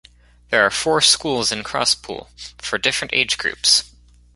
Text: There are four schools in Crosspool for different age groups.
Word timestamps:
There 0.49 0.65
are 0.65 0.71
four 0.71 0.99
schools 1.01 1.51
in 1.51 1.63
Crosspool 1.63 2.27
for 2.59 2.79
different 2.79 3.13
age 3.13 3.37
groups. 3.37 3.91